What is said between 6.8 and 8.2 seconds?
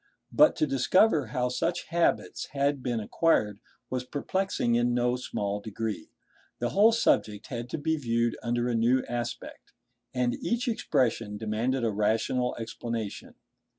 subject had to be